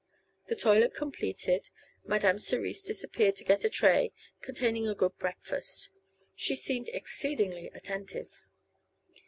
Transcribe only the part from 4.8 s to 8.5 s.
a good breakfast. She seemed exceedingly attentive.